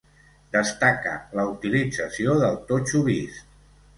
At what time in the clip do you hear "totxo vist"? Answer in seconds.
2.71-3.45